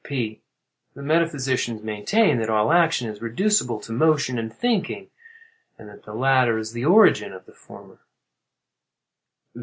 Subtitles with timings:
[0.03, 0.41] P.
[0.95, 5.11] The metaphysicians maintain that all action is reducible to motion and thinking,
[5.77, 7.99] and that the latter is the origin of the former.